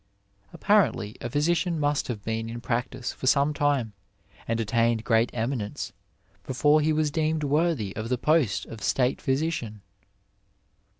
'Apparently 0.51 1.15
a 1.21 1.29
physician 1.29 1.79
must 1.79 2.07
have 2.07 2.23
been 2.23 2.49
in 2.49 2.59
practice 2.59 3.13
for 3.13 3.27
some 3.27 3.53
time 3.53 3.93
and 4.47 4.59
attained 4.59 5.03
great 5.03 5.29
eminence 5.31 5.93
before 6.43 6.81
he 6.81 6.91
was 6.91 7.11
deemecl 7.11 7.43
worthy 7.43 7.95
of 7.95 8.09
the 8.09 8.17
post 8.17 8.65
of 8.65 8.81
State 8.81 9.21
physician. 9.21 9.83